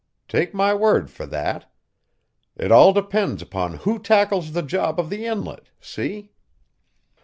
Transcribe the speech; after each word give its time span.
Take 0.27 0.51
my 0.51 0.73
word 0.73 1.11
for 1.11 1.27
that. 1.27 1.71
It 2.55 2.71
all 2.71 2.91
depends 2.91 3.43
upon 3.43 3.75
who 3.85 3.99
tackles 3.99 4.53
the 4.53 4.63
job 4.63 4.99
of 4.99 5.11
the 5.11 5.27
inlet, 5.27 5.69
see?" 5.79 6.31